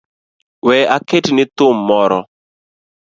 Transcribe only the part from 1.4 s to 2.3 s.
e thum moro.